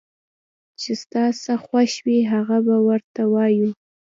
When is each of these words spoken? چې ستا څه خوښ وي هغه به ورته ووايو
چې 0.81 0.91
ستا 1.01 1.23
څه 1.43 1.53
خوښ 1.65 1.91
وي 2.05 2.19
هغه 2.33 2.57
به 2.65 2.75
ورته 2.87 3.21
ووايو 3.27 3.69